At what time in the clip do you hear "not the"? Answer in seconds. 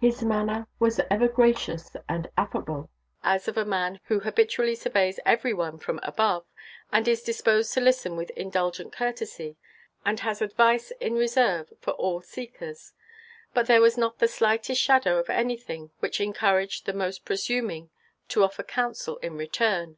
13.96-14.26